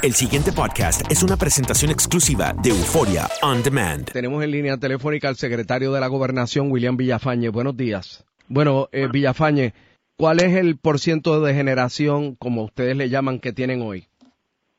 El 0.00 0.12
siguiente 0.12 0.52
podcast 0.52 1.10
es 1.10 1.24
una 1.24 1.36
presentación 1.36 1.90
exclusiva 1.90 2.52
de 2.62 2.70
Euforia 2.70 3.26
On 3.42 3.64
Demand. 3.64 4.08
Tenemos 4.12 4.44
en 4.44 4.52
línea 4.52 4.76
telefónica 4.76 5.28
al 5.28 5.34
secretario 5.34 5.92
de 5.92 5.98
la 5.98 6.06
Gobernación, 6.06 6.70
William 6.70 6.96
Villafañe. 6.96 7.48
Buenos 7.48 7.76
días. 7.76 8.24
Bueno, 8.46 8.88
eh, 8.92 9.08
Villafañe, 9.10 9.72
¿cuál 10.16 10.38
es 10.38 10.54
el 10.54 10.78
porciento 10.78 11.42
de 11.42 11.52
generación, 11.52 12.36
como 12.36 12.62
ustedes 12.62 12.96
le 12.96 13.08
llaman, 13.08 13.40
que 13.40 13.52
tienen 13.52 13.82
hoy? 13.82 14.06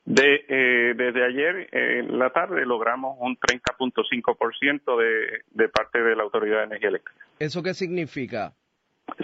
De, 0.05 0.45
eh, 0.47 0.94
desde 0.95 1.25
ayer 1.25 1.67
eh, 1.73 2.00
en 2.00 2.17
la 2.17 2.30
tarde 2.30 2.66
logramos 2.66 3.17
un 3.19 3.38
30.5% 3.38 4.97
de, 4.97 5.41
de 5.52 5.67
parte 5.69 6.02
de 6.02 6.16
la 6.16 6.23
Autoridad 6.23 6.59
de 6.59 6.63
Energía 6.63 6.89
Eléctrica. 6.89 7.25
¿Eso 7.39 7.62
qué 7.62 7.73
significa? 7.73 8.53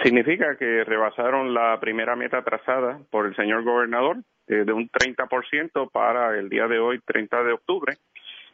Significa 0.03 0.55
que 0.57 0.83
rebasaron 0.83 1.53
la 1.53 1.79
primera 1.79 2.15
meta 2.15 2.43
trazada 2.43 2.99
por 3.09 3.25
el 3.25 3.35
señor 3.35 3.63
gobernador 3.63 4.17
eh, 4.47 4.63
de 4.65 4.73
un 4.73 4.89
30% 4.89 5.89
para 5.91 6.37
el 6.37 6.49
día 6.49 6.67
de 6.67 6.79
hoy, 6.79 6.99
30 7.05 7.43
de 7.43 7.53
octubre. 7.53 7.93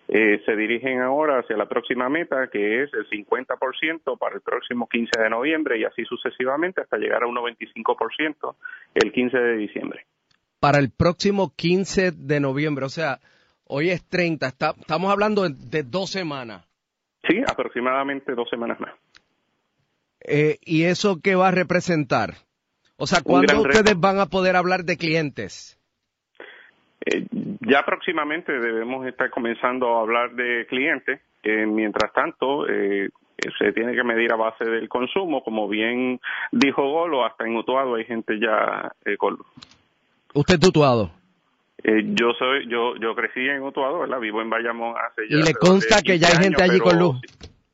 Eh, 0.07 0.41
se 0.45 0.55
dirigen 0.55 0.99
ahora 1.01 1.39
hacia 1.39 1.55
la 1.55 1.67
próxima 1.67 2.09
meta, 2.09 2.47
que 2.51 2.83
es 2.83 2.89
el 2.93 3.07
50% 3.09 4.17
para 4.17 4.35
el 4.35 4.41
próximo 4.41 4.87
15 4.89 5.11
de 5.21 5.29
noviembre 5.29 5.77
y 5.79 5.85
así 5.85 6.03
sucesivamente 6.05 6.81
hasta 6.81 6.97
llegar 6.97 7.23
a 7.23 7.27
un 7.27 7.35
95% 7.35 8.55
el 8.95 9.11
15 9.11 9.37
de 9.37 9.57
diciembre. 9.57 10.05
Para 10.59 10.79
el 10.79 10.91
próximo 10.91 11.53
15 11.55 12.11
de 12.11 12.39
noviembre, 12.39 12.85
o 12.85 12.89
sea, 12.89 13.19
hoy 13.65 13.89
es 13.89 14.07
30, 14.09 14.47
está- 14.47 14.73
estamos 14.77 15.11
hablando 15.11 15.43
de, 15.43 15.55
de 15.55 15.83
dos 15.83 16.11
semanas. 16.11 16.67
Sí, 17.27 17.41
aproximadamente 17.47 18.33
dos 18.33 18.49
semanas 18.49 18.79
más. 18.79 18.91
Eh, 20.27 20.57
¿Y 20.61 20.83
eso 20.83 21.19
qué 21.21 21.35
va 21.35 21.49
a 21.49 21.51
representar? 21.51 22.35
O 22.97 23.07
sea, 23.07 23.21
¿cuándo 23.23 23.61
ustedes 23.61 23.99
van 23.99 24.19
a 24.19 24.27
poder 24.27 24.55
hablar 24.55 24.83
de 24.83 24.97
clientes? 24.97 25.79
Eh, 27.05 27.25
ya 27.61 27.83
próximamente 27.83 28.51
debemos 28.51 29.07
estar 29.07 29.29
comenzando 29.31 29.97
a 29.97 30.01
hablar 30.01 30.35
de 30.35 30.67
clientes. 30.67 31.19
Eh, 31.43 31.65
mientras 31.65 32.13
tanto, 32.13 32.67
eh, 32.69 33.09
se 33.57 33.71
tiene 33.73 33.93
que 33.95 34.03
medir 34.03 34.31
a 34.31 34.35
base 34.35 34.65
del 34.65 34.87
consumo. 34.87 35.43
Como 35.43 35.67
bien 35.67 36.19
dijo 36.51 36.83
Golo, 36.83 37.25
hasta 37.25 37.45
en 37.45 37.55
Utuado 37.55 37.95
hay 37.95 38.05
gente 38.05 38.39
ya 38.39 38.91
eh, 39.05 39.17
con 39.17 39.35
luz. 39.35 39.47
Usted 40.33 40.59
tutuado. 40.59 41.11
Eh, 41.83 42.03
yo 42.13 42.33
soy, 42.37 42.67
yo, 42.69 42.95
yo 42.97 43.15
crecí 43.15 43.39
en 43.39 43.63
Utuado, 43.63 43.99
¿verdad? 43.99 44.19
Vivo 44.19 44.41
en 44.41 44.49
Bayamón 44.49 44.93
hace 44.95 45.27
ya. 45.27 45.37
¿Y 45.37 45.43
le 45.43 45.53
consta 45.53 46.01
que 46.01 46.19
ya 46.19 46.27
hay 46.27 46.33
15 46.33 46.43
gente 46.43 46.63
años, 46.63 46.71
allí 46.71 46.79
con 46.79 46.99
luz? 46.99 47.21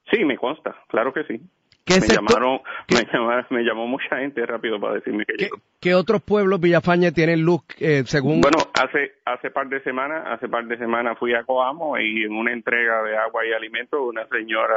Sí, 0.09 0.24
me 0.24 0.38
consta, 0.38 0.75
claro 0.88 1.12
que 1.14 1.25
sí. 1.25 1.41
¿Qué 1.87 1.95
me 2.01 2.07
sector- 2.07 2.27
llamaron, 2.29 2.61
me, 2.89 3.05
llamaron- 3.11 3.45
me 3.49 3.63
llamó 3.63 3.87
mucha 3.87 4.17
gente 4.17 4.45
rápido 4.45 4.79
para 4.79 4.95
decirme 4.95 5.25
que 5.25 5.33
llegó. 5.37 5.57
¿Qué 5.79 5.95
otros 5.95 6.21
pueblos 6.21 6.59
Villafañe 6.59 7.11
tienen 7.11 7.41
luz 7.43 7.61
eh, 7.79 8.03
según... 8.05 8.41
Bueno, 8.41 8.57
hace 8.73 9.13
hace 9.25 9.49
par 9.51 9.69
de 9.69 9.81
semanas, 9.83 10.23
hace 10.27 10.47
par 10.49 10.65
de 10.67 10.77
semanas 10.77 11.17
fui 11.17 11.33
a 11.33 11.43
Coamo 11.43 11.97
y 11.97 12.23
en 12.23 12.33
una 12.33 12.51
entrega 12.53 13.01
de 13.03 13.17
agua 13.17 13.45
y 13.45 13.53
alimentos 13.53 13.99
una 14.03 14.27
señora 14.27 14.75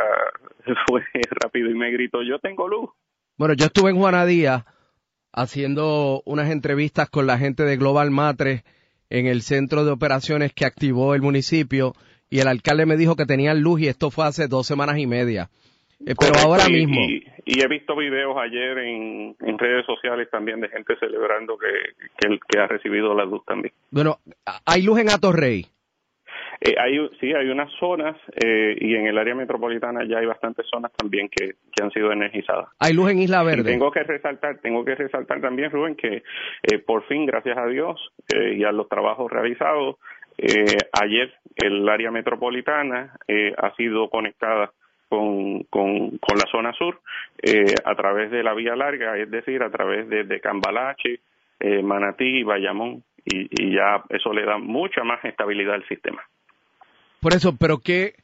fue 0.88 1.02
rápido 1.42 1.68
y 1.70 1.74
me 1.74 1.90
gritó, 1.90 2.22
"Yo 2.22 2.38
tengo 2.38 2.68
luz." 2.68 2.90
Bueno, 3.36 3.54
yo 3.54 3.66
estuve 3.66 3.90
en 3.90 3.96
Juanadía 3.98 4.64
haciendo 5.32 6.22
unas 6.26 6.50
entrevistas 6.50 7.08
con 7.08 7.26
la 7.26 7.38
gente 7.38 7.64
de 7.64 7.76
Global 7.76 8.10
Matres 8.10 8.62
en 9.10 9.26
el 9.26 9.42
centro 9.42 9.84
de 9.84 9.90
operaciones 9.90 10.52
que 10.52 10.64
activó 10.66 11.14
el 11.14 11.22
municipio 11.22 11.94
y 12.28 12.40
el 12.40 12.48
alcalde 12.48 12.86
me 12.86 12.96
dijo 12.96 13.16
que 13.16 13.26
tenían 13.26 13.60
luz 13.60 13.80
y 13.80 13.88
esto 13.88 14.10
fue 14.10 14.26
hace 14.26 14.46
dos 14.48 14.66
semanas 14.66 14.98
y 14.98 15.06
media. 15.06 15.50
Eh, 16.06 16.14
pero 16.18 16.32
Correcto, 16.32 16.48
ahora 16.48 16.64
y- 16.68 16.72
mismo, 16.86 17.00
Y, 17.02 17.26
y 17.44 17.62
he 17.62 17.68
visto 17.68 17.94
videos 17.96 18.36
ayer 18.38 18.78
en, 18.78 19.36
en 19.40 19.58
redes 19.58 19.84
sociales 19.86 20.28
también 20.30 20.60
de 20.60 20.68
gente 20.68 20.96
celebrando 20.98 21.58
que, 21.58 21.68
que, 22.18 22.38
que 22.48 22.58
ha 22.58 22.66
recibido 22.66 23.14
la 23.14 23.24
luz 23.24 23.44
también. 23.44 23.72
bueno, 23.90 24.16
hay 24.66 24.82
luz 24.82 24.98
en 25.00 25.10
Atorrey. 25.10 25.66
Eh, 26.62 26.74
hay, 26.78 26.98
sí, 27.20 27.32
hay 27.32 27.48
unas 27.48 27.72
zonas 27.78 28.16
eh, 28.44 28.76
y 28.78 28.94
en 28.94 29.06
el 29.06 29.16
área 29.16 29.34
metropolitana 29.34 30.04
ya 30.06 30.18
hay 30.18 30.26
bastantes 30.26 30.66
zonas 30.70 30.92
también 30.92 31.28
que, 31.30 31.54
que 31.72 31.82
han 31.82 31.90
sido 31.90 32.12
energizadas. 32.12 32.68
Hay 32.78 32.92
luz 32.92 33.10
en 33.10 33.18
Isla 33.20 33.42
Y 33.42 33.46
Verde. 33.46 33.64
tengo 33.70 33.90
que 33.90 34.02
resaltar, 34.02 34.58
tengo 34.60 34.84
que 34.84 34.94
resaltar 34.94 35.40
también, 35.40 35.70
Rubén, 35.70 35.96
que 35.96 36.16
eh, 36.62 36.78
por 36.84 37.06
fin, 37.06 37.24
gracias 37.24 37.56
a 37.56 37.66
Dios 37.66 37.98
y 38.54 38.62
a 38.64 38.72
los 38.72 38.88
trabajos 38.90 39.30
realizados, 39.30 39.96
ayer 41.00 41.32
el 41.56 41.88
área 41.88 42.10
metropolitana 42.10 43.16
eh, 43.28 43.54
ha 43.56 43.74
sido 43.76 44.08
conectada 44.10 44.72
con, 45.10 45.64
con, 45.64 46.16
con 46.18 46.38
la 46.38 46.46
zona 46.50 46.72
sur 46.72 47.00
eh, 47.42 47.74
a 47.84 47.94
través 47.96 48.30
de 48.30 48.42
la 48.42 48.54
vía 48.54 48.76
larga, 48.76 49.18
es 49.18 49.30
decir, 49.30 49.62
a 49.62 49.70
través 49.70 50.08
de, 50.08 50.24
de 50.24 50.40
Cambalache, 50.40 51.20
eh, 51.58 51.82
Manatí 51.82 52.38
y 52.38 52.42
Bayamón, 52.44 53.02
y, 53.24 53.48
y 53.50 53.74
ya 53.74 54.04
eso 54.08 54.32
le 54.32 54.46
da 54.46 54.56
mucha 54.56 55.02
más 55.02 55.22
estabilidad 55.24 55.74
al 55.74 55.88
sistema. 55.88 56.22
Por 57.20 57.34
eso, 57.34 57.56
pero 57.58 57.78
qué 57.78 58.14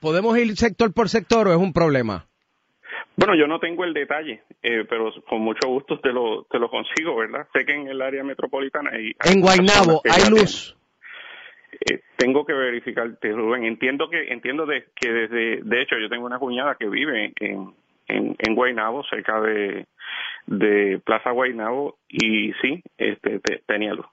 podemos 0.00 0.36
ir 0.36 0.56
sector 0.56 0.92
por 0.92 1.08
sector 1.08 1.46
o 1.46 1.52
es 1.52 1.58
un 1.58 1.72
problema? 1.72 2.26
Bueno, 3.16 3.34
yo 3.36 3.46
no 3.46 3.60
tengo 3.60 3.84
el 3.84 3.94
detalle, 3.94 4.42
eh, 4.62 4.84
pero 4.88 5.12
con 5.28 5.40
mucho 5.42 5.68
gusto 5.68 6.00
te 6.00 6.12
lo, 6.12 6.44
te 6.50 6.58
lo 6.58 6.68
consigo, 6.68 7.16
¿verdad? 7.16 7.46
Sé 7.52 7.64
que 7.64 7.74
en 7.74 7.86
el 7.86 8.02
área 8.02 8.24
metropolitana 8.24 8.90
hay... 8.92 9.12
En 9.24 9.40
Guaynabo 9.40 10.02
hay 10.04 10.28
luz. 10.30 10.76
Eh, 11.72 12.00
tengo 12.16 12.44
que 12.44 12.52
verificarte, 12.52 13.32
Rubén. 13.32 13.64
Entiendo 13.64 14.08
que 14.10 14.32
entiendo 14.32 14.66
de, 14.66 14.86
que 14.94 15.10
desde, 15.10 15.62
de 15.62 15.82
hecho, 15.82 15.96
yo 15.98 16.08
tengo 16.08 16.26
una 16.26 16.38
cuñada 16.38 16.76
que 16.78 16.88
vive 16.88 17.32
en, 17.40 17.74
en, 18.08 18.36
en 18.38 18.54
Guaynabo, 18.54 19.04
cerca 19.04 19.40
de, 19.40 19.86
de 20.46 21.00
Plaza 21.04 21.30
Guaynabo, 21.30 21.98
y 22.08 22.52
sí, 22.60 22.82
este, 22.98 23.38
te- 23.40 23.62
tenía 23.66 23.94
luz. 23.94 24.06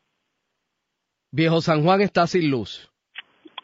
Viejo 1.31 1.59
San 1.61 1.83
Juan 1.83 2.01
está 2.01 2.25
sin 2.27 2.49
luz. 2.49 2.89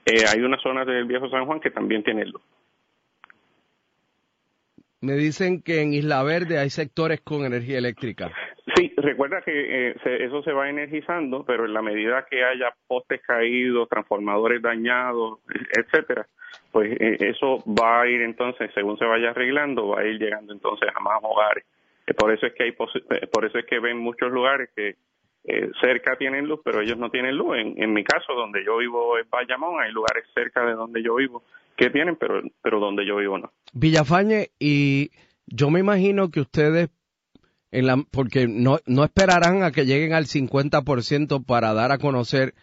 Eh, 0.05 0.25
hay 0.27 0.41
una 0.41 0.57
zona 0.61 0.83
del 0.83 1.05
Viejo 1.05 1.29
San 1.29 1.45
Juan 1.45 1.59
que 1.61 1.71
también 1.71 2.03
tiene 2.03 2.25
luz. 2.25 2.41
Me 5.01 5.13
dicen 5.13 5.61
que 5.61 5.81
en 5.81 5.93
Isla 5.93 6.23
Verde 6.23 6.57
hay 6.59 6.69
sectores 6.69 7.21
con 7.21 7.45
energía 7.45 7.77
eléctrica. 7.77 8.31
Sí, 8.75 8.93
recuerda 8.95 9.41
que 9.41 9.89
eh, 9.89 9.95
se, 10.03 10.23
eso 10.23 10.41
se 10.41 10.53
va 10.53 10.69
energizando, 10.69 11.43
pero 11.45 11.65
en 11.65 11.73
la 11.73 11.81
medida 11.81 12.25
que 12.29 12.43
haya 12.43 12.73
postes 12.87 13.21
caídos, 13.21 13.89
transformadores 13.89 14.61
dañados, 14.61 15.39
etcétera, 15.77 16.27
pues 16.71 16.95
eh, 16.99 17.17
eso 17.19 17.57
va 17.67 18.01
a 18.01 18.07
ir 18.07 18.21
entonces, 18.21 18.71
según 18.73 18.97
se 18.97 19.05
vaya 19.05 19.31
arreglando, 19.31 19.89
va 19.89 20.01
a 20.01 20.05
ir 20.05 20.17
llegando 20.17 20.53
entonces 20.53 20.87
a 20.95 20.99
más 21.01 21.19
hogares. 21.21 21.65
Por 22.17 22.33
eso 22.33 22.47
es 22.47 22.53
que 22.53 22.63
hay 22.63 22.71
por 22.71 23.45
eso 23.45 23.57
es 23.57 23.65
que 23.65 23.79
ven 23.79 23.97
muchos 23.97 24.31
lugares 24.31 24.69
que 24.75 24.95
eh, 25.45 25.69
cerca 25.81 26.15
tienen 26.15 26.47
luz, 26.47 26.61
pero 26.63 26.81
ellos 26.81 26.97
no 26.97 27.09
tienen 27.09 27.35
luz. 27.35 27.57
En, 27.57 27.81
en 27.81 27.93
mi 27.93 28.03
caso, 28.03 28.33
donde 28.33 28.63
yo 28.63 28.77
vivo 28.77 29.17
es 29.17 29.29
Bayamón, 29.29 29.81
hay 29.81 29.91
lugares 29.91 30.25
cerca 30.33 30.65
de 30.65 30.73
donde 30.73 31.03
yo 31.03 31.15
vivo 31.15 31.43
que 31.75 31.89
tienen, 31.89 32.15
pero, 32.15 32.41
pero 32.61 32.79
donde 32.79 33.05
yo 33.05 33.17
vivo 33.17 33.37
no. 33.37 33.51
Villafañe, 33.73 34.49
y 34.59 35.11
yo 35.47 35.69
me 35.69 35.79
imagino 35.79 36.29
que 36.29 36.39
ustedes, 36.39 36.89
en 37.73 37.87
la, 37.87 37.97
porque 38.11 38.47
no, 38.47 38.77
no 38.85 39.03
esperarán 39.03 39.63
a 39.63 39.71
que 39.71 39.85
lleguen 39.85 40.13
al 40.13 40.25
50% 40.25 41.43
para 41.45 41.73
dar 41.73 41.91
a 41.91 41.97
conocer 41.97 42.53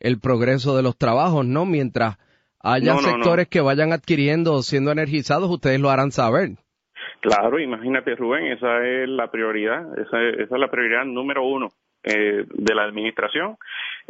el 0.00 0.18
progreso 0.20 0.76
de 0.76 0.82
los 0.82 0.98
trabajos, 0.98 1.46
¿no? 1.46 1.64
Mientras 1.64 2.18
haya 2.60 2.96
sectores 2.96 3.46
que 3.46 3.60
vayan 3.60 3.92
adquiriendo 3.92 4.54
o 4.54 4.62
siendo 4.62 4.90
energizados, 4.90 5.48
ustedes 5.48 5.80
lo 5.80 5.90
harán 5.90 6.10
saber. 6.10 6.56
Claro, 7.22 7.60
imagínate 7.60 8.16
Rubén, 8.16 8.46
esa 8.46 8.84
es 8.84 9.08
la 9.08 9.30
prioridad, 9.30 9.86
esa 9.98 10.20
es 10.20 10.50
la 10.50 10.68
prioridad 10.68 11.04
número 11.04 11.46
uno. 11.46 11.68
Eh, 12.08 12.44
de 12.48 12.72
la 12.72 12.84
administración, 12.84 13.56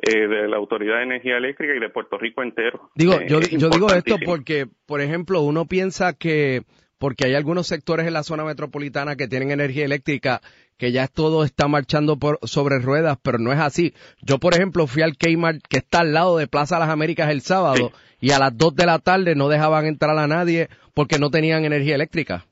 eh, 0.03 0.29
de 0.29 0.49
la 0.49 0.59
Autoridad 0.59 0.99
de 0.99 1.05
Energía 1.05 1.39
Eléctrica 1.39 1.75
y 1.75 1.81
de 1.81 1.89
Puerto 1.89 2.19
Rico 2.19 2.43
entero. 2.43 2.91
Digo, 2.95 3.15
eh, 3.15 3.25
yo, 3.27 3.41
yo 3.41 3.71
digo 3.71 3.87
esto 3.89 4.17
porque, 4.23 4.67
por 4.87 5.01
ejemplo, 5.01 5.41
uno 5.41 5.65
piensa 5.65 6.13
que 6.13 6.65
porque 6.99 7.27
hay 7.27 7.35
algunos 7.35 7.67
sectores 7.67 8.07
en 8.07 8.13
la 8.13 8.23
zona 8.23 8.45
metropolitana 8.45 9.17
que 9.17 9.29
tienen 9.29 9.51
energía 9.51 9.85
eléctrica 9.85 10.41
que 10.79 10.93
ya 10.93 11.09
todo 11.09 11.45
está 11.45 11.69
marchando 11.69 12.19
por 12.19 12.39
sobre 12.43 12.79
ruedas, 12.79 13.19
pero 13.23 13.39
no 13.39 13.53
es 13.53 13.59
así. 13.59 13.95
Yo, 14.21 14.39
por 14.39 14.55
ejemplo, 14.55 14.87
fui 14.87 15.03
al 15.03 15.17
Kmart 15.17 15.63
que 15.69 15.79
está 15.79 16.01
al 16.01 16.13
lado 16.13 16.37
de 16.37 16.47
Plaza 16.47 16.79
Las 16.79 16.91
Américas 16.91 17.31
el 17.31 17.41
sábado 17.41 17.93
y 18.21 18.33
a 18.33 18.39
las 18.39 18.57
2 18.57 18.75
de 18.77 18.87
la 18.87 18.99
tarde 18.99 19.35
no 19.35 19.49
dejaban 19.49 19.87
entrar 19.87 20.17
a 20.19 20.27
nadie 20.27 20.69
porque 20.95 21.19
no 21.19 21.31
tenían 21.31 21.65
energía 21.65 21.95
eléctrica. 21.95 22.47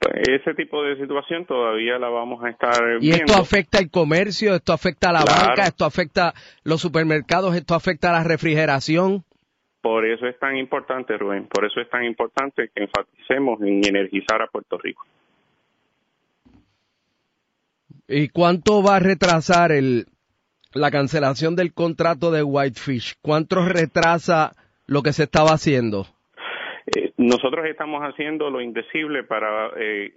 Pues, 0.00 0.28
ese 0.28 0.54
tipo 0.54 0.82
de 0.84 0.96
situación 0.96 1.44
todavía 1.46 1.98
la 1.98 2.08
vamos 2.08 2.42
a 2.44 2.50
estar 2.50 2.72
y 3.00 3.10
esto 3.10 3.34
afecta 3.34 3.78
el 3.80 3.90
comercio 3.90 4.54
esto 4.54 4.72
afecta 4.72 5.10
a 5.10 5.12
la 5.12 5.24
banca 5.24 5.64
esto 5.64 5.84
afecta 5.84 6.34
los 6.62 6.80
supermercados 6.80 7.56
esto 7.56 7.74
afecta 7.74 8.10
a 8.10 8.12
la 8.12 8.22
refrigeración 8.22 9.24
por 9.88 10.04
eso 10.04 10.26
es 10.26 10.38
tan 10.38 10.54
importante 10.54 11.16
Rubén 11.16 11.46
por 11.46 11.64
eso 11.64 11.80
es 11.80 11.88
tan 11.88 12.04
importante 12.04 12.68
que 12.74 12.82
enfaticemos 12.82 13.58
en 13.62 13.82
energizar 13.82 14.42
a 14.42 14.46
Puerto 14.46 14.76
Rico. 14.76 15.06
Y 18.06 18.28
cuánto 18.28 18.82
va 18.82 18.96
a 18.96 19.00
retrasar 19.00 19.72
el 19.72 20.04
la 20.74 20.90
cancelación 20.90 21.56
del 21.56 21.72
contrato 21.72 22.30
de 22.30 22.42
Whitefish 22.42 23.14
cuánto 23.22 23.64
retrasa 23.64 24.52
lo 24.86 25.02
que 25.02 25.14
se 25.14 25.22
estaba 25.22 25.52
haciendo 25.52 26.04
eh, 26.94 27.12
nosotros 27.16 27.64
estamos 27.64 28.02
haciendo 28.02 28.50
lo 28.50 28.60
indecible 28.60 29.24
para 29.24 29.70
eh, 29.78 30.12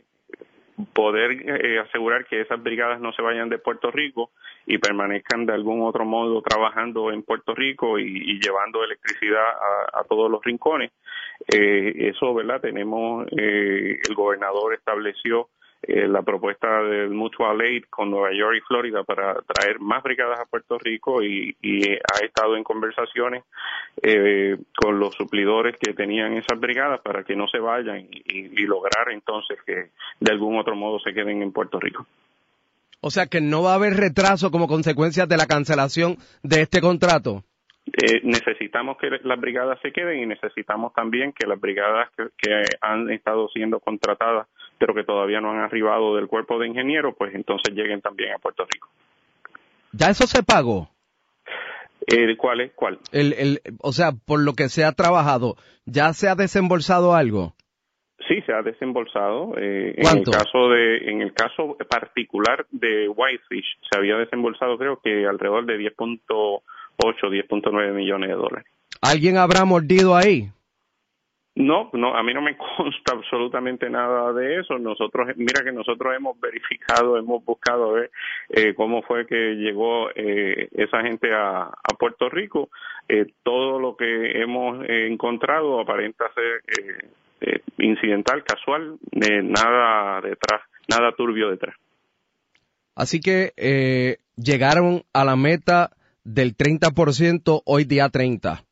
poder 0.91 1.31
eh, 1.31 1.79
asegurar 1.79 2.25
que 2.25 2.41
esas 2.41 2.61
brigadas 2.61 2.99
no 2.99 3.13
se 3.13 3.21
vayan 3.21 3.47
de 3.47 3.57
Puerto 3.57 3.89
Rico 3.89 4.31
y 4.65 4.77
permanezcan 4.77 5.45
de 5.45 5.53
algún 5.53 5.81
otro 5.81 6.05
modo 6.05 6.41
trabajando 6.41 7.11
en 7.11 7.23
Puerto 7.23 7.53
Rico 7.53 7.99
y, 7.99 8.39
llevando 8.39 8.83
electricidad 8.83 9.45
a, 9.93 10.03
todos 10.03 10.29
los 10.29 10.43
rincones. 10.43 10.91
eso, 11.47 12.33
¿verdad? 12.33 12.61
Tenemos, 12.61 13.27
el 13.31 14.15
gobernador 14.15 14.73
estableció 14.73 15.49
eh, 15.83 16.07
la 16.07 16.21
propuesta 16.21 16.83
del 16.83 17.09
Mutual 17.09 17.59
Aid 17.59 17.85
con 17.89 18.11
Nueva 18.11 18.31
York 18.31 18.57
y 18.57 18.67
Florida 18.67 19.03
para 19.03 19.33
traer 19.41 19.79
más 19.79 20.03
brigadas 20.03 20.39
a 20.39 20.45
Puerto 20.45 20.77
Rico 20.77 21.23
y, 21.23 21.55
ha 21.63 22.23
estado 22.23 22.55
en 22.55 22.63
conversaciones 22.63 23.43
eh, 24.03 24.57
con 24.75 24.99
los 24.99 25.15
suplidores 25.15 25.75
que 25.79 25.93
tenían 25.93 26.33
esas 26.33 26.59
brigadas 26.59 27.01
para 27.01 27.23
que 27.23 27.35
no 27.35 27.47
se 27.47 27.57
vayan 27.57 28.07
y, 28.11 28.49
lograr 28.67 29.11
entonces 29.11 29.57
que 29.65 29.89
de 30.19 30.31
algún 30.31 30.59
otro 30.59 30.75
modo 30.75 30.99
se 30.99 31.13
queden 31.13 31.41
en 31.41 31.51
Puerto 31.51 31.79
Rico. 31.79 32.05
O 33.01 33.11
sea 33.11 33.25
que 33.25 33.41
no 33.41 33.63
va 33.63 33.73
a 33.73 33.75
haber 33.75 33.95
retraso 33.95 34.51
como 34.51 34.67
consecuencia 34.67 35.25
de 35.25 35.37
la 35.37 35.47
cancelación 35.47 36.17
de 36.43 36.61
este 36.61 36.81
contrato. 36.81 37.43
Eh, 37.87 38.21
necesitamos 38.23 38.97
que 38.97 39.09
las 39.23 39.39
brigadas 39.39 39.79
se 39.81 39.91
queden 39.91 40.19
y 40.19 40.25
necesitamos 40.27 40.93
también 40.93 41.33
que 41.33 41.47
las 41.47 41.59
brigadas 41.59 42.09
que 42.15 42.63
han 42.79 43.09
estado 43.09 43.49
siendo 43.49 43.79
contratadas 43.79 44.47
pero 44.81 44.95
que 44.95 45.03
todavía 45.03 45.39
no 45.39 45.51
han 45.51 45.59
arribado 45.59 46.15
del 46.15 46.27
cuerpo 46.27 46.57
de 46.57 46.67
ingenieros, 46.67 47.13
pues 47.15 47.35
entonces 47.35 47.71
lleguen 47.75 48.01
también 48.01 48.33
a 48.33 48.39
Puerto 48.39 48.65
Rico. 48.65 48.89
¿Ya 49.91 50.09
eso 50.09 50.25
se 50.25 50.41
pagó? 50.41 50.89
Eh, 52.07 52.35
¿Cuál 52.35 52.61
es? 52.61 52.71
¿Cuál? 52.73 52.97
El, 53.11 53.33
el, 53.33 53.61
o 53.79 53.91
sea, 53.91 54.11
por 54.11 54.39
lo 54.39 54.53
que 54.53 54.69
se 54.69 54.83
ha 54.83 54.91
trabajado, 54.93 55.55
¿ya 55.85 56.13
se 56.13 56.29
ha 56.29 56.33
desembolsado 56.33 57.13
algo? 57.13 57.53
Sí, 58.27 58.41
se 58.45 58.53
ha 58.53 58.61
desembolsado. 58.61 59.53
Eh, 59.57 59.93
En 59.97 60.17
el 60.19 60.23
caso 60.23 60.69
de, 60.69 60.97
en 61.09 61.21
el 61.21 61.33
caso 61.33 61.77
particular 61.89 62.65
de 62.71 63.07
Whitefish, 63.09 63.77
se 63.89 63.97
había 63.97 64.17
desembolsado 64.17 64.77
creo 64.77 64.99
que 65.01 65.25
alrededor 65.25 65.65
de 65.65 65.77
10.8, 65.77 66.61
10.9 66.97 67.93
millones 67.93 68.29
de 68.29 68.35
dólares. 68.35 68.65
¿Alguien 69.01 69.37
habrá 69.37 69.65
mordido 69.65 70.15
ahí? 70.15 70.49
No, 71.53 71.89
no, 71.93 72.15
a 72.15 72.23
mí 72.23 72.33
no 72.33 72.41
me 72.41 72.55
consta 72.77 73.13
absolutamente 73.13 73.89
nada 73.89 74.31
de 74.33 74.59
eso. 74.59 74.77
Nosotros, 74.77 75.29
mira 75.35 75.63
que 75.63 75.71
nosotros 75.71 76.13
hemos 76.15 76.39
verificado, 76.39 77.17
hemos 77.17 77.43
buscado 77.43 77.93
ver 77.93 78.11
eh, 78.49 78.73
cómo 78.73 79.01
fue 79.01 79.25
que 79.25 79.55
llegó 79.55 80.09
eh, 80.15 80.69
esa 80.71 81.01
gente 81.01 81.33
a, 81.33 81.63
a 81.63 81.97
Puerto 81.99 82.29
Rico. 82.29 82.69
Eh, 83.09 83.33
todo 83.43 83.79
lo 83.79 83.97
que 83.97 84.41
hemos 84.41 84.85
encontrado 84.87 85.81
aparenta 85.81 86.31
ser 86.33 86.61
incidental, 87.77 88.43
casual, 88.43 88.97
nada 89.11 90.21
detrás, 90.21 90.61
nada 90.87 91.11
turbio 91.15 91.49
detrás. 91.49 91.75
Así 92.95 93.19
que 93.19 94.17
llegaron 94.35 95.03
a 95.13 95.25
la 95.25 95.35
meta 95.35 95.91
del 96.23 96.55
30% 96.55 97.63
hoy 97.65 97.83
día 97.85 98.09
30. 98.09 98.63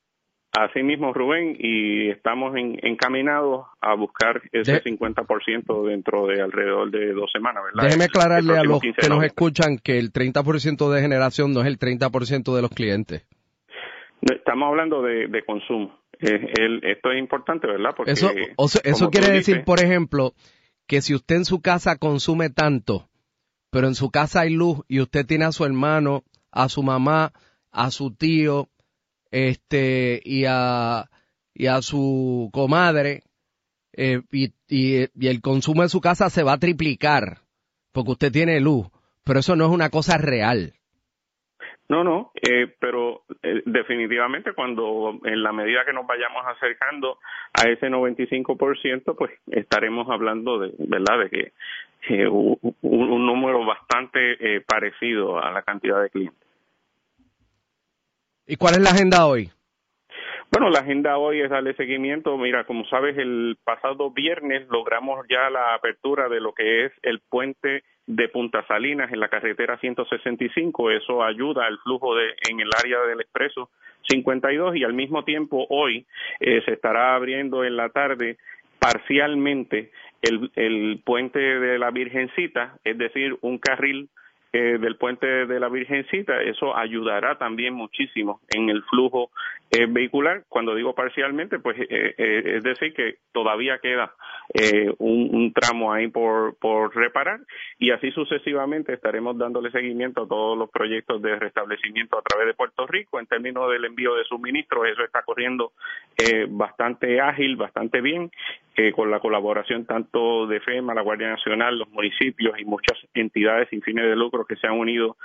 Así 0.52 0.82
mismo, 0.82 1.14
Rubén, 1.14 1.56
y 1.60 2.10
estamos 2.10 2.56
encaminados 2.58 3.68
a 3.82 3.94
buscar 3.94 4.42
ese 4.52 4.84
50% 4.84 5.88
dentro 5.88 6.26
de 6.26 6.42
alrededor 6.42 6.90
de 6.90 7.14
dos 7.14 7.30
semanas, 7.32 7.64
¿verdad? 7.66 7.84
Déjeme 7.84 8.06
aclararle 8.06 8.58
a 8.58 8.64
los 8.64 8.82
que 8.82 9.10
nos 9.10 9.24
escuchan 9.24 9.78
que 9.78 10.00
el 10.00 10.12
30% 10.12 10.92
de 10.92 11.02
generación 11.02 11.54
no 11.54 11.62
es 11.62 11.68
el 11.68 11.78
30% 11.78 12.56
de 12.56 12.62
los 12.64 12.72
clientes. 12.72 13.28
Estamos 14.22 14.68
hablando 14.68 15.02
de, 15.02 15.44
consumo. 15.46 15.98
esto 16.20 17.12
es 17.12 17.20
importante, 17.20 17.68
¿verdad? 17.68 17.92
Porque, 17.96 18.12
eso 18.12 18.32
eso 18.84 19.10
quiere 19.10 19.32
decir, 19.32 19.64
por 19.64 19.80
ejemplo, 19.80 20.34
que 20.88 21.02
si 21.02 21.14
usted 21.14 21.38
en 21.38 21.46
su 21.46 21.62
casa 21.62 21.98
consume 21.98 22.50
tanto, 22.50 23.10
pero 23.72 23.88
en 23.88 23.96
su 23.96 24.10
casa 24.10 24.42
hay 24.42 24.52
luz 24.52 24.80
y 24.88 25.00
usted 25.00 25.26
tiene 25.26 25.46
a 25.46 25.52
su 25.52 25.66
hermano, 25.66 26.24
a 26.52 26.70
su 26.70 26.84
mamá, 26.84 27.32
a 27.72 27.92
su 27.92 28.14
tío, 28.16 28.68
este 29.32 30.22
y 30.24 30.46
a 30.48 31.10
y 31.54 31.68
a 31.68 31.82
su 31.82 32.50
comadre 32.54 33.24
eh, 33.94 34.22
y, 34.32 34.54
y, 34.68 35.28
el 35.28 35.42
consumo 35.42 35.84
en 35.84 35.90
su 35.90 36.00
casa 36.00 36.30
se 36.30 36.44
va 36.44 36.54
a 36.54 36.60
triplicar 36.60 37.40
porque 37.92 38.12
usted 38.12 38.32
tiene 38.32 38.60
luz, 38.60 38.88
pero 39.24 39.40
eso 39.40 39.56
no 39.56 39.66
es 39.66 39.72
una 39.72 39.90
cosa 39.90 40.18
real. 40.18 40.74
No, 41.90 42.04
no, 42.04 42.32
eh, 42.36 42.68
pero 42.80 43.24
eh, 43.42 43.64
definitivamente 43.66 44.54
cuando 44.54 45.20
en 45.24 45.42
la 45.42 45.52
medida 45.52 45.84
que 45.86 45.94
nos 45.94 46.06
vayamos 46.06 46.46
acercando 46.46 47.18
a 47.54 47.68
ese 47.68 47.90
95%, 47.90 49.16
pues 49.18 49.32
estaremos 49.48 50.08
hablando 50.10 50.60
de, 50.60 50.72
¿verdad?, 50.78 51.20
de 51.20 51.30
que 51.30 52.28
un, 52.28 52.58
un, 52.82 53.26
número 53.26 53.66
bastante 53.66 54.62
parecido 54.62 55.44
a 55.44 55.52
la 55.52 55.64
cantidad 55.64 56.02
de 56.02 56.10
clientes. 56.10 56.48
¿Y 58.48 58.56
cuál 58.56 58.76
es 58.76 58.82
la 58.82 58.92
agenda 58.92 59.26
hoy? 59.26 59.52
Bueno, 60.52 60.72
la 60.72 60.80
agenda 60.80 61.18
hoy 61.18 61.42
es 61.42 61.50
darle 61.52 61.76
seguimiento. 61.76 62.36
Mira, 62.38 62.64
como 62.64 62.84
sabes, 62.86 63.16
el 63.18 63.58
pasado 63.64 64.10
viernes 64.10 64.68
logramos 64.70 65.24
ya 65.30 65.50
la 65.52 65.76
apertura 65.76 66.28
de 66.28 66.40
lo 66.40 66.54
que 66.54 66.86
es 66.86 66.92
el 67.04 67.20
puente 67.20 67.84
de 68.10 68.28
Punta 68.28 68.66
Salinas 68.66 69.14
en 69.14 69.20
la 69.20 69.28
carretera 69.28 69.78
165. 69.78 70.90
Eso 70.90 71.24
ayuda 71.24 71.68
al 71.68 71.78
flujo 71.78 72.16
de, 72.16 72.34
en 72.50 72.60
el 72.60 72.70
área 72.76 73.02
del 73.02 73.22
expreso 73.22 73.70
52 74.10 74.78
y 74.78 74.84
al 74.84 74.94
mismo 74.94 75.24
tiempo 75.24 75.68
hoy 75.70 76.08
eh, 76.40 76.64
se 76.66 76.74
estará 76.74 77.14
abriendo 77.14 77.64
en 77.64 77.78
la 77.78 77.90
tarde 77.90 78.38
parcialmente 78.80 79.92
el, 80.24 80.52
el 80.56 81.02
puente 81.06 81.38
de 81.38 81.78
la 81.78 81.92
Virgencita, 81.92 82.80
es 82.84 82.98
decir, 82.98 83.38
un 83.42 83.60
carril 83.60 84.10
eh, 84.52 84.80
del 84.80 84.96
puente 84.96 85.28
de 85.28 85.60
la 85.60 85.70
Virgencita, 85.70 86.42
eso 86.42 86.76
ayudará 86.76 87.38
también 87.38 87.76
muchísimo 87.76 88.42
en 88.50 88.72
el 88.72 88.82
flujo 88.86 89.30
eh, 89.70 89.86
vehicular. 89.88 90.44
Cuando 90.50 90.74
digo 90.74 90.96
parcialmente, 90.96 91.60
pues 91.60 91.78
eh, 91.80 92.16
es 92.18 92.64
decir 92.64 92.96
que 92.96 93.18
todavía 93.32 93.78
queda 93.78 94.12
un, 94.98 95.30
un, 95.32 95.54
tramo 95.54 95.94
ahí 95.94 96.08
por, 96.08 96.58
por 96.58 96.96
reparar 96.96 97.42
y 97.78 97.92
así 97.92 98.10
sucesivamente 98.10 98.92
estaremos 98.92 99.38
dándole 99.38 99.70
seguimiento 99.70 100.24
a 100.24 100.28
todos 100.28 100.58
los 100.58 100.72
proyectos 100.72 101.22
de 101.22 101.36
restablecimiento 101.36 102.18
a 102.18 102.24
través 102.24 102.48
de 102.48 102.56
Puerto 102.56 102.88
Rico 102.88 103.20
en 103.20 103.28
términos 103.28 103.70
del 103.72 103.86
envío 103.86 104.16
de 104.16 104.24
suministros. 104.24 104.88
Eso 104.88 105.04
está 105.04 105.22
corriendo 105.22 105.74
bastante 106.50 107.22
ágil, 107.22 107.56
bastante 107.58 108.02
bien, 108.02 108.32
con 108.96 109.12
la 109.12 109.20
colaboración 109.20 109.86
tanto 109.86 110.48
de 110.48 110.60
FEMA, 110.62 110.96
la 110.96 111.04
Guardia 111.04 111.30
Nacional, 111.30 111.78
los 111.78 111.90
municipios 111.90 112.60
y 112.60 112.66
muchas 112.66 112.98
entidades 113.14 113.70
sin 113.70 113.84
fines 113.84 114.06
de 114.06 114.16
lucro 114.16 114.39
que 114.46 114.56
se 114.56 114.68
han 114.68 114.74
unido 114.74 115.18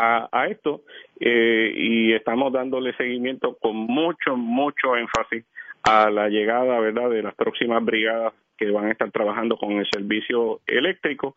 a, 0.00 0.46
esto 0.48 0.82
eh, 1.18 1.72
y 1.74 2.12
estamos 2.12 2.52
dándole 2.52 2.94
seguimiento 2.96 3.56
con 3.60 3.74
mucho, 3.76 4.36
mucho 4.36 4.96
énfasis 4.96 5.44
a 5.82 6.10
la 6.10 6.28
llegada, 6.28 6.78
¿verdad?, 6.78 7.10
de 7.10 7.22
las 7.22 7.34
próximas 7.34 7.84
brigadas 7.84 8.32
que 8.56 8.70
van 8.70 8.86
a 8.86 8.92
estar 8.92 9.10
trabajando 9.10 9.56
con 9.56 9.72
el 9.72 9.86
servicio 9.90 10.60
eléctrico, 10.66 11.36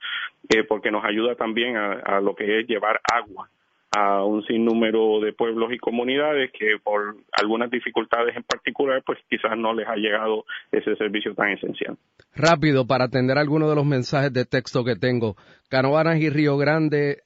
eh, 0.49 0.63
porque 0.63 0.91
nos 0.91 1.05
ayuda 1.05 1.35
también 1.35 1.77
a, 1.77 2.19
lo 2.19 2.35
que 2.35 2.59
es 2.59 2.67
llevar 2.67 2.99
agua 3.11 3.49
a 3.91 4.23
un 4.23 4.43
sinnúmero 4.45 5.19
de 5.19 5.33
pueblos 5.33 5.73
y 5.73 5.77
comunidades 5.77 6.49
que 6.57 6.77
por 6.81 7.17
algunas 7.33 7.69
dificultades 7.69 8.35
en 8.35 8.43
particular, 8.43 9.03
pues 9.05 9.19
quizás 9.29 9.57
no 9.57 9.73
les 9.73 9.87
ha 9.87 9.95
llegado 9.95 10.45
ese 10.71 10.95
servicio 10.95 11.35
tan 11.35 11.49
esencial. 11.49 11.97
Rápido, 12.33 12.87
para 12.87 13.05
atender 13.05 13.37
algunos 13.37 13.69
de 13.69 13.75
los 13.75 13.85
mensajes 13.85 14.31
de 14.31 14.45
texto 14.45 14.85
que 14.85 14.95
tengo. 14.95 15.35
Canovanas 15.69 16.19
y 16.19 16.29
Río 16.29 16.57
Grande 16.57 17.23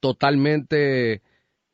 totalmente 0.00 1.20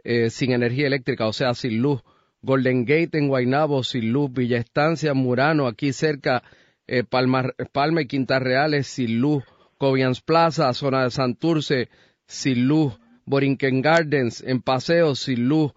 eh, 0.03 0.31
sin 0.31 0.53
energía 0.53 0.89
eléctrica, 0.89 1.27
o 1.27 1.33
sea, 1.33 1.55
sin 1.55 1.81
luz. 1.81 2.03
Golden 2.43 2.85
Gate 2.85 3.17
en 3.17 3.29
Guaynabo, 3.29 3.85
sin 3.85 4.13
luz. 4.13 4.33
Villa 4.33 4.59
Estancia, 4.59 5.15
Murano, 5.15 5.67
aquí 5.67 5.93
cerca, 5.93 6.43
eh, 6.87 7.05
Palma, 7.05 7.53
Palma 7.73 8.03
y 8.03 8.07
Quintas 8.07 8.43
Reales, 8.43 8.89
sin 8.89 9.21
luz. 9.21 9.45
Cobians 9.79 10.21
Plaza, 10.21 10.73
zona 10.73 11.05
de 11.05 11.11
Santurce, 11.11 11.89
sin 12.27 12.67
luz. 12.67 12.99
Borinquen 13.27 13.83
Gardens, 13.83 14.43
en 14.47 14.61
Paseo, 14.63 15.15
sin 15.15 15.49
luz. 15.49 15.73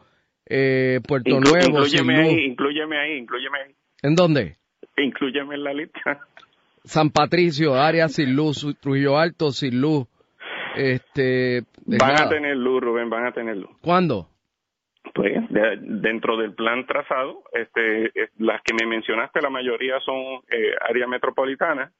Eh, 0.49 1.01
Puerto 1.07 1.39
Nuevo, 1.39 1.83
sin 1.85 2.07
luz. 2.07 2.17
Ahí, 2.17 2.45
inclúyeme 2.45 2.97
ahí, 2.97 3.17
inclúyeme 3.17 3.57
ahí. 3.59 3.75
¿En 4.01 4.15
dónde? 4.15 4.57
Inclúyeme 4.97 5.55
en 5.55 5.63
la 5.63 5.73
lista. 5.73 6.19
San 6.83 7.09
Patricio, 7.09 7.75
área 7.75 8.07
sin 8.07 8.35
luz. 8.35 8.65
Trujillo 8.79 9.17
Alto, 9.17 9.51
sin 9.51 9.81
luz. 9.81 10.07
Este, 10.75 11.63
van 11.85 12.21
a 12.21 12.29
tener 12.29 12.55
luz, 12.55 12.81
Rubén, 12.81 13.09
van 13.09 13.25
a 13.25 13.31
tener 13.31 13.57
luz. 13.57 13.71
¿Cuándo? 13.81 14.29
Pues 15.13 15.33
dentro 15.81 16.37
del 16.37 16.53
plan 16.53 16.85
trazado, 16.85 17.43
este, 17.53 18.11
las 18.37 18.61
que 18.61 18.73
me 18.73 18.85
mencionaste, 18.85 19.41
la 19.41 19.49
mayoría 19.49 19.99
son 20.01 20.41
eh, 20.51 20.73
área 20.87 21.07
metropolitana. 21.07 21.91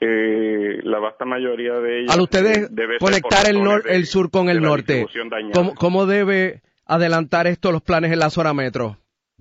Eh, 0.00 0.80
la 0.84 0.98
vasta 1.00 1.24
mayoría 1.24 1.74
de 1.74 2.00
ellas. 2.00 2.14
Al 2.14 2.20
ustedes 2.20 2.70
conectar 3.00 3.48
el, 3.48 3.58
el 3.88 4.06
sur 4.06 4.30
con 4.30 4.48
el 4.48 4.60
norte, 4.60 5.06
¿cómo, 5.52 5.74
¿cómo 5.74 6.06
debe 6.06 6.62
adelantar 6.86 7.46
esto 7.46 7.72
los 7.72 7.82
planes 7.82 8.12
en 8.12 8.18
la 8.20 8.30
zona 8.30 8.54
metro? 8.54 8.96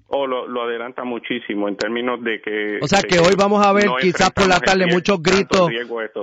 O 0.09 0.25
lo, 0.25 0.47
lo, 0.47 0.63
adelanta 0.63 1.03
muchísimo 1.03 1.67
en 1.67 1.75
términos 1.75 2.23
de 2.23 2.41
que... 2.41 2.79
O 2.81 2.87
sea 2.87 3.01
que 3.01 3.19
hoy 3.19 3.35
vamos 3.37 3.65
a 3.65 3.73
ver 3.73 3.87
quizás 3.99 4.31
por 4.31 4.47
la 4.47 4.59
tarde 4.59 4.85
muchos 4.87 5.21
gritos, 5.21 5.69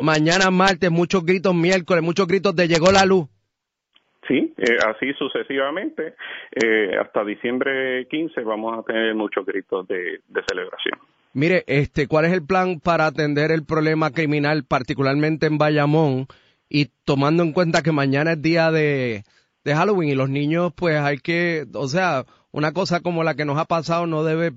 mañana 0.01 0.51
martes 0.51 0.91
muchos 0.91 1.25
gritos, 1.25 1.55
miércoles 1.55 2.03
muchos 2.03 2.27
gritos 2.27 2.57
de 2.57 2.67
llegó 2.67 2.91
la 2.91 3.05
luz. 3.05 3.29
Sí, 4.27 4.55
eh, 4.57 4.77
así 4.87 5.13
sucesivamente. 5.15 6.15
Eh, 6.53 6.97
hasta 6.99 7.25
diciembre 7.25 8.07
15 8.09 8.41
vamos 8.43 8.79
a 8.79 8.83
tener 8.83 9.15
muchos 9.15 9.45
gritos 9.45 9.87
de, 9.87 10.21
de, 10.29 10.43
celebración. 10.49 10.99
Mire, 11.35 11.65
este, 11.67 12.07
¿cuál 12.07 12.27
es 12.27 12.33
el 12.33 12.47
plan 12.47 12.79
para 12.79 13.07
atender 13.07 13.51
el 13.51 13.65
problema 13.65 14.13
criminal, 14.13 14.65
particularmente 14.65 15.47
en 15.47 15.59
Bayamón? 15.59 16.29
Y 16.69 16.91
tomando 17.05 17.43
en 17.43 17.53
cuenta 17.53 17.83
que 17.83 17.91
mañana 17.91 18.33
es 18.33 18.43
día 18.43 18.71
de, 18.71 19.25
Halloween 19.67 20.11
y 20.11 20.15
los 20.15 20.31
niños, 20.31 20.73
pues 20.77 20.97
hay 21.01 21.19
que, 21.19 21.65
o 21.75 21.89
sea, 21.89 22.25
una 22.53 22.73
cosa 22.73 23.01
como 23.01 23.25
la 23.25 23.35
que 23.35 23.45
nos 23.45 23.59
ha 23.59 23.65
pasado 23.65 24.07
no 24.07 24.23
debe 24.23 24.53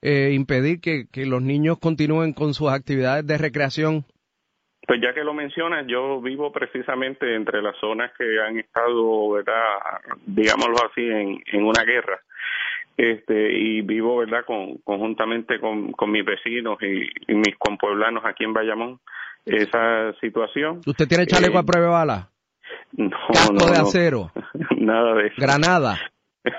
eh, 0.00 0.30
impedir 0.32 0.80
que, 0.80 1.26
los 1.26 1.42
niños 1.42 1.78
continúen 1.80 2.34
con 2.34 2.54
sus 2.54 2.70
actividades 2.70 3.26
de 3.26 3.38
recreación. 3.38 4.04
Pues 4.86 5.00
ya 5.00 5.12
que 5.14 5.24
lo 5.24 5.34
mencionas, 5.34 5.86
yo 5.88 6.20
vivo 6.20 6.52
precisamente 6.52 7.34
entre 7.34 7.62
las 7.62 7.76
zonas 7.78 8.12
que 8.16 8.24
han 8.40 8.58
estado, 8.60 9.30
¿verdad? 9.30 9.62
Digámoslo 10.24 10.76
así, 10.88 11.04
en, 11.04 11.64
una 11.64 11.82
guerra. 11.84 12.20
Este, 12.96 13.52
y 13.52 13.80
vivo, 13.80 14.18
¿verdad? 14.18 14.44
Con, 14.46 14.78
conjuntamente 14.78 15.58
con, 15.58 15.94
mis 16.10 16.24
vecinos 16.24 16.78
y, 16.82 17.34
mis 17.34 17.56
compueblanos 17.58 18.24
aquí 18.24 18.44
en 18.44 18.52
Bayamón, 18.52 19.00
esa 19.46 20.12
situación. 20.20 20.80
¿Usted 20.86 21.08
tiene 21.08 21.26
chaleco 21.26 21.58
a 21.58 21.62
prueba 21.62 21.86
de 21.86 21.92
bala? 21.92 22.28
No, 22.92 23.10
Casco 23.32 23.70
de 23.70 23.78
acero. 23.78 24.30
Nada 24.76 25.14
de 25.14 25.26
eso. 25.28 25.36
Granada. 25.38 25.98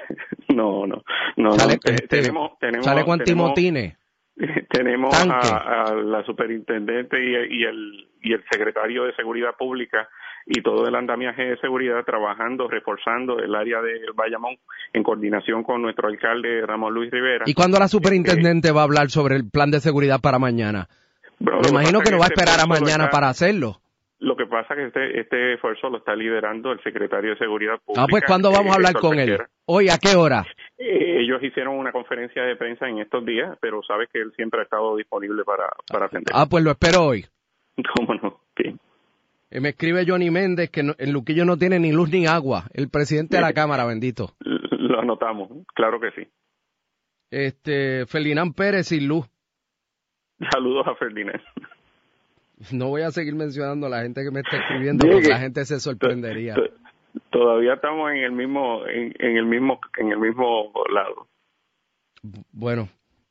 No, 0.54 0.86
no, 0.86 1.02
no. 1.36 1.56
Este, 1.56 2.08
tenemos, 2.08 2.60
tenemos, 2.60 2.86
chaleco 2.86 3.12
antimotines. 3.12 3.98
Tenemos 4.70 5.14
a, 5.16 5.96
la 5.96 6.24
superintendente 6.26 7.18
y, 7.24 7.64
el, 7.64 8.08
y 8.22 8.34
el 8.34 8.44
secretario 8.52 9.06
de 9.06 9.16
Seguridad 9.16 9.56
Pública 9.58 10.08
y 10.46 10.62
todo 10.62 10.88
el 10.88 10.96
andamiaje 10.96 11.44
de 11.44 11.58
seguridad 11.58 12.04
trabajando, 12.06 12.68
reforzando 12.68 13.40
el 13.40 13.56
área 13.56 13.82
de 13.82 14.02
Bayamón 14.14 14.58
en 14.94 15.04
coordinación 15.04 15.64
con 15.64 15.82
nuestro 15.82 16.08
alcalde 16.08 16.66
Ramón 16.66 16.94
Luis 16.94 17.12
Rivera. 17.12 17.46
¿Y 17.48 17.54
cuándo 17.54 17.80
la 17.80 17.88
superintendente 17.88 18.72
va 18.72 18.82
a 18.82 18.86
hablar 18.86 19.10
sobre 19.10 19.36
el 19.36 19.50
plan 19.50 19.72
de 19.72 19.80
seguridad 19.80 20.20
para 20.22 20.40
mañana? 20.40 20.88
Me 21.40 21.70
imagino 21.70 22.02
que 22.02 22.12
no 22.12 22.20
va 22.20 22.26
a 22.26 22.28
este 22.28 22.42
esperar 22.42 22.60
a 22.60 22.68
mañana 22.68 23.10
para 23.10 23.30
hacerlo. 23.30 23.80
Lo 24.20 24.38
que 24.38 24.46
pasa 24.46 24.74
es 24.74 24.80
que 24.80 24.86
este, 24.88 25.20
este 25.20 25.54
esfuerzo 25.56 25.90
lo 25.90 25.98
está 25.98 26.16
liderando 26.16 26.72
el 26.72 26.82
secretario 26.82 27.32
de 27.32 27.38
Seguridad 27.38 27.78
Pública. 27.84 28.04
Ah, 28.04 28.08
pues 28.10 28.24
¿cuándo 28.26 28.52
vamos 28.52 28.72
a 28.72 28.76
hablar 28.76 28.94
con 28.94 29.20
él? 29.20 29.38
Hoy, 29.66 29.90
¿a 29.90 29.98
qué 29.98 30.16
hora? 30.16 30.46
Eh, 30.78 31.20
ellos 31.20 31.44
hicieron 31.44 31.76
una 31.76 31.92
conferencia 31.92 32.44
de 32.44 32.56
prensa 32.56 32.88
en 32.88 33.00
estos 33.00 33.26
días, 33.26 33.58
pero 33.60 33.84
sabes 33.84 34.08
que 34.14 34.22
él 34.22 34.32
siempre 34.38 34.62
ha 34.62 34.64
estado 34.64 34.96
disponible 34.96 35.44
para, 35.44 35.68
para 35.92 36.06
atender. 36.06 36.34
Ah, 36.34 36.46
pues 36.50 36.64
lo 36.64 36.72
espero 36.72 37.04
hoy. 37.04 37.26
¿Cómo 37.96 38.14
no? 38.16 38.40
Bien. 38.56 38.80
Eh, 39.54 39.62
me 39.62 39.70
escribe 39.70 40.04
Johnny 40.08 40.32
Méndez 40.32 40.72
que 40.72 40.82
el 40.82 41.12
Luquillo 41.12 41.46
no 41.46 41.58
tiene 41.58 41.78
ni 41.78 41.92
luz 41.92 42.10
ni 42.10 42.26
agua. 42.26 42.64
El 42.74 42.90
presidente 42.90 43.36
de 43.36 43.44
la 43.44 43.54
Cámara, 43.54 43.86
bendito. 43.86 44.32
Lo 44.40 45.00
anotamos, 45.00 45.48
claro 45.76 46.00
que 46.00 46.10
sí. 46.12 46.28
Este, 47.30 48.08
Ferdinand 48.08 48.56
Pérez 48.56 48.88
sin 48.88 49.08
luz. 49.08 49.28
Saludos 50.52 50.88
a 50.88 50.96
Ferdinand. 50.96 51.42
No 52.72 52.88
voy 52.88 53.02
a 53.02 53.12
seguir 53.12 53.36
mencionando 53.36 53.88
a 53.88 53.90
la 53.90 54.04
gente 54.04 54.24
que 54.24 54.32
me 54.32 54.40
está 54.40 54.56
escribiendo 54.56 55.06
porque 55.06 55.28
la 55.28 55.40
gente 55.40 55.66
se 55.66 55.82
sorprendería. 55.82 56.56
Todavía 57.30 57.74
estamos 57.74 58.10
en 58.12 58.20
el 58.20 58.32
mismo 58.32 58.88
en, 58.88 59.14
el 59.20 59.46
mismo 59.46 59.82
en 59.98 60.12
el 60.14 60.18
mismo 60.18 60.72
lado. 60.94 61.28
Bueno, 62.54 62.88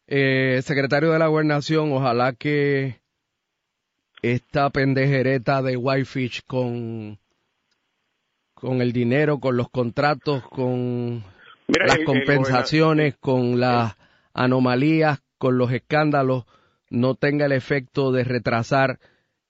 eh, 0.07 0.59
secretario 0.61 1.12
de 1.12 1.19
la 1.19 1.29
Gobernación, 1.29 1.93
ojalá 1.93 2.35
que 2.35 3.01
esta 4.23 4.71
pendejereta 4.71 5.62
de 5.62 5.76
Whitefish 5.76 6.43
con 6.47 7.19
con 8.55 8.81
el 8.81 8.93
dinero, 8.93 9.41
con 9.41 9.57
los 9.57 9.69
contratos, 9.71 10.45
con 10.49 11.25
las 11.67 11.99
compensaciones, 12.07 13.17
con 13.17 13.59
las 13.59 13.97
anomalías, 14.35 15.21
con 15.37 15.59
los 15.59 15.73
escándalos, 15.73 16.45
no 16.88 17.17
tenga 17.17 17.47
el 17.47 17.52
efecto 17.52 18.12
de 18.12 18.23
retrasar 18.23 18.99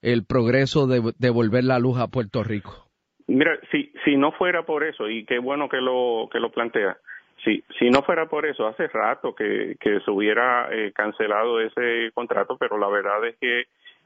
el 0.01 0.25
progreso 0.25 0.87
de 0.87 1.13
devolver 1.19 1.65
la 1.65 1.79
luz 1.79 1.99
a 1.99 2.09
Puerto 2.09 2.43
Rico? 2.43 2.89
Mira, 3.27 3.59
si, 3.71 3.93
si 4.05 4.17
no 4.17 4.33
fuera 4.33 4.65
por 4.65 4.83
eso, 4.83 5.09
y 5.09 5.25
qué 5.27 5.39
bueno 5.39 5.69
que 5.69 5.79
lo, 5.79 6.29
que 6.33 6.41
lo 6.41 6.51
plantea, 6.51 6.97
si, 7.45 7.63
si 7.79 7.91
no 7.91 8.03
fuera 8.03 8.27
por 8.27 8.47
eso, 8.47 8.67
hace 8.67 8.89
rato 8.89 9.35
que, 9.35 9.77
que 9.81 10.01
se 10.01 10.11
hubiera 10.11 10.69
eh, 10.73 10.93
cancelado 10.93 11.61
ese 11.61 12.11
contrato, 12.15 12.57
pero 12.59 12.79
la 12.79 12.89
verdad 12.89 13.27
es 13.27 13.37
que 13.41 13.65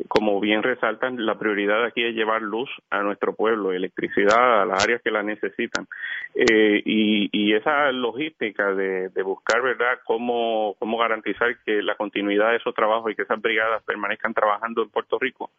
como 0.08 0.40
bien 0.40 0.62
resaltan, 0.62 1.24
la 1.24 1.38
prioridad 1.38 1.84
aquí 1.84 2.04
es 2.04 2.14
llevar 2.14 2.42
luz 2.42 2.68
a 2.90 3.02
nuestro 3.02 3.34
pueblo, 3.34 3.72
electricidad 3.72 4.62
a 4.62 4.66
las 4.66 4.84
áreas 4.84 5.00
que 5.02 5.10
la 5.10 5.22
necesitan. 5.22 5.86
Eh, 6.34 6.82
y, 6.84 7.28
y, 7.32 7.54
esa 7.54 7.90
logística 7.92 8.74
de, 8.74 9.08
de, 9.08 9.22
buscar, 9.22 9.62
¿verdad?, 9.62 9.98
cómo, 10.04 10.74
cómo 10.78 10.98
garantizar 10.98 11.56
que 11.64 11.82
la 11.82 11.94
continuidad 11.94 12.50
de 12.50 12.56
esos 12.56 12.74
trabajos 12.74 13.10
y 13.10 13.14
que 13.14 13.22
esas 13.22 13.40
brigadas 13.40 13.82
permanezcan 13.84 14.34
trabajando 14.34 14.82
en 14.82 14.90
Puerto 14.90 15.18
Rico, 15.18 15.50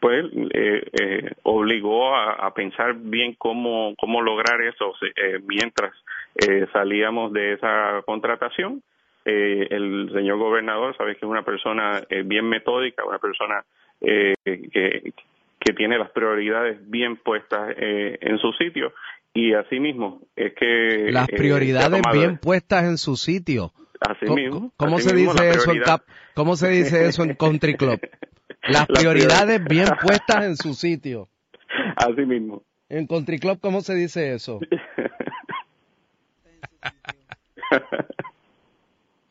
pues 0.00 0.26
eh, 0.52 0.82
eh, 1.00 1.30
obligó 1.42 2.14
a, 2.14 2.52
pensar 2.54 2.94
bien 2.94 3.34
cómo, 3.38 3.94
cómo 3.98 4.20
lograr 4.22 4.60
eso 4.62 4.92
eh, 5.16 5.40
mientras 5.46 5.92
eh, 6.34 6.66
salíamos 6.72 7.32
de 7.32 7.54
esa 7.54 8.02
contratación 8.04 8.82
eh, 9.26 9.66
el 9.70 10.10
señor 10.14 10.38
gobernador, 10.38 10.96
sabes 10.96 11.16
que 11.18 11.26
es 11.26 11.30
una 11.30 11.42
persona 11.44 12.00
eh, 12.08 12.22
bien 12.24 12.48
metódica, 12.48 13.04
una 13.04 13.18
persona 13.18 13.64
eh, 14.00 14.34
que, 14.44 15.12
que 15.60 15.72
tiene 15.74 15.98
las 15.98 16.10
prioridades 16.10 16.78
bien 16.88 17.16
puestas 17.16 17.74
en 17.76 18.38
su 18.38 18.52
sitio 18.52 18.92
Y 19.34 19.52
así 19.52 19.80
mismo, 19.80 20.20
es 20.36 20.54
que... 20.54 21.10
Las 21.12 21.28
eh, 21.28 21.36
prioridades 21.36 22.00
bien 22.12 22.38
puestas 22.38 22.84
en 22.84 22.96
su 22.98 23.16
sitio. 23.16 23.72
Así 24.00 24.26
¿Cómo, 24.26 24.36
mismo. 24.36 24.72
cómo 24.76 24.96
así 24.96 25.08
se 25.08 25.14
mismo, 25.14 25.32
dice 25.32 25.50
eso 25.50 25.72
en 25.72 25.80
cap, 25.80 26.02
¿Cómo 26.34 26.54
se 26.56 26.68
dice 26.68 27.06
eso 27.06 27.22
en 27.24 27.34
Country 27.34 27.76
Club? 27.76 27.98
Las 28.62 28.86
Las 28.88 28.98
prioridades 29.00 29.60
priori- 29.60 29.68
bien 29.68 29.88
puestas 30.02 30.44
en 30.44 30.56
su 30.56 30.74
sitio. 30.74 31.28
Así 31.96 32.22
mismo. 32.26 32.62
En 32.88 33.06
Country 33.06 33.38
Club, 33.38 33.58
¿cómo 33.60 33.80
se 33.80 33.94
dice 33.94 34.34
eso? 34.34 34.60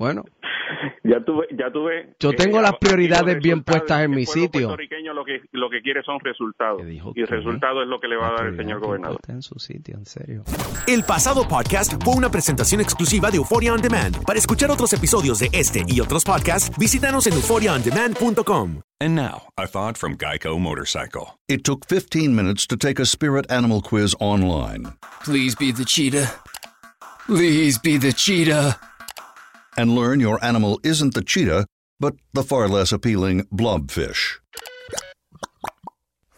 Bueno, 0.05 0.24
ya 1.03 1.19
tuve, 1.25 1.47
ya 1.57 1.71
tuve. 1.71 2.13
Yo 2.19 2.33
tengo 2.33 2.62
las 2.62 2.74
aquí 2.74 2.85
prioridades 2.85 3.41
bien 3.41 3.63
puestas 3.63 4.03
en 4.03 4.12
mi 4.12 4.27
sitio. 4.27 4.67
puertorriqueño 4.67 5.15
lo 5.15 5.25
que 5.25 5.41
lo 5.51 5.67
que 5.67 5.81
quiere 5.81 6.03
son 6.03 6.19
resultados 6.19 6.79
¿Qué 6.79 6.85
dijo 6.85 7.12
y 7.15 7.21
el 7.21 7.27
resultado 7.27 7.81
es 7.81 7.88
lo 7.88 8.00
que 8.00 8.07
le 8.07 8.15
va 8.15 8.27
a 8.27 8.31
dar 8.33 8.45
el 8.45 8.55
señor 8.55 8.81
gobernador. 8.81 9.17
en 9.27 9.41
su 9.41 9.57
sitio, 9.57 9.97
en 9.97 10.05
serio. 10.05 10.43
El 10.88 11.03
pasado 11.05 11.47
podcast 11.47 11.93
fue 12.03 12.13
una 12.13 12.29
presentación 12.29 12.81
exclusiva 12.81 13.31
de 13.31 13.38
Euphoria 13.38 13.74
On 13.74 13.81
Demand. 13.81 14.24
Para 14.27 14.38
escuchar 14.38 14.69
otros 14.69 14.93
episodios 14.93 15.39
de 15.39 15.50
este 15.53 15.83
y 15.88 16.00
otros 16.00 16.24
podcasts, 16.24 16.77
visítanos 16.77 17.25
en 17.25 17.33
euphoriaondemand.com. 17.33 18.81
And 19.01 19.15
now, 19.15 19.50
a 19.57 19.65
thought 19.65 19.97
from 19.97 20.17
Geico 20.17 20.59
Motorcycle. 20.59 21.39
It 21.50 21.63
took 21.63 21.88
15 21.88 22.35
minutes 22.35 22.67
to 22.67 22.77
take 22.77 23.01
a 23.01 23.07
spirit 23.07 23.51
animal 23.51 23.81
quiz 23.81 24.13
online 24.19 24.93
Please 25.24 25.55
be 25.55 25.71
the 25.71 25.83
cheetah. 25.83 26.31
Please 27.25 27.79
be 27.79 27.97
the 27.97 28.13
cheetah. 28.13 28.77
And 29.77 29.96
learn 29.96 30.20
your 30.20 30.44
animal 30.44 30.79
isn't 30.84 31.13
the 31.13 31.24
cheetah, 31.24 31.65
but 32.00 32.15
the 32.34 32.44
far 32.44 32.67
less 32.67 32.91
appealing 32.91 33.44
blobfish. 33.46 34.39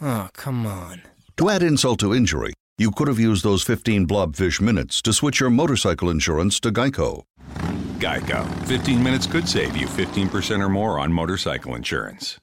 Oh, 0.01 0.29
come 0.34 0.65
on. 0.65 1.01
To 1.38 1.50
add 1.50 1.63
insult 1.63 2.00
to 2.00 2.13
injury, 2.13 2.53
you 2.77 2.91
could 2.91 3.08
have 3.08 3.20
used 3.20 3.44
those 3.44 3.63
15 3.63 4.08
blobfish 4.08 4.62
minutes 4.62 5.01
to 5.01 5.13
switch 5.13 5.39
your 5.39 5.50
motorcycle 5.50 6.10
insurance 6.10 6.60
to 6.60 6.72
Geico. 6.72 7.24
Geico. 8.00 8.46
15 8.65 9.01
minutes 9.01 9.25
could 9.25 9.48
save 9.48 9.75
you 9.75 9.88
15% 9.88 10.63
or 10.63 10.70
more 10.70 11.00
on 11.00 11.12
motorcycle 11.12 11.75
insurance. 11.75 12.38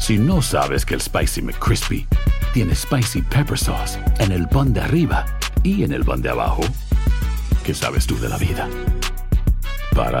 Si 0.00 0.16
no 0.16 0.40
sabes 0.40 0.84
que 0.84 0.94
el 0.94 1.00
Spicy 1.00 1.42
McCrispy 1.42 2.06
tiene 2.52 2.74
Spicy 2.74 3.22
Pepper 3.22 3.56
Sauce 3.56 3.98
en 4.18 4.32
el 4.32 4.48
pan 4.48 4.72
de 4.72 4.80
arriba 4.80 5.24
y 5.62 5.84
en 5.84 5.92
el 5.92 6.04
pan 6.04 6.22
de 6.22 6.30
abajo, 6.30 6.62
¿qué 7.64 7.74
sabes 7.74 8.06
tú 8.06 8.18
de 8.18 8.28
la 8.28 8.38
vida? 8.38 8.68
Para, 9.94 10.20